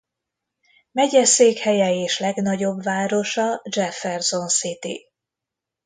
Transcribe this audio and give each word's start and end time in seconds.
Megyeszékhelye 0.91 1.93
és 1.93 2.19
legnagyobb 2.19 2.83
városa 2.83 3.61
Jefferson 3.71 4.47
City. 4.47 5.11